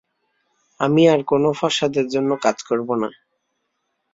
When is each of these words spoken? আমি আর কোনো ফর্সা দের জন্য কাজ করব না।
আমি 0.79 1.03
আর 1.07 1.21
কোনো 1.23 1.49
ফর্সা 1.59 1.87
দের 1.87 2.07
জন্য 2.07 2.31
কাজ 2.45 2.57
করব 2.69 2.87
না। 3.01 3.09